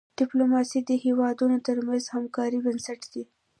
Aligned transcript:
ډيپلوماسي 0.19 0.79
د 0.83 0.91
هیوادونو 1.05 1.57
ترمنځ 1.67 2.01
د 2.05 2.09
همکاری 2.17 2.59
بنسټ 2.65 3.01
دی. 3.13 3.23